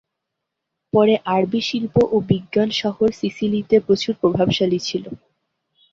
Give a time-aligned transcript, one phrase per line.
[0.93, 5.05] পরে আরবি শিল্প ও বিজ্ঞান শহর সিসিলিতে প্রচুর প্রভাবশালী ছিল।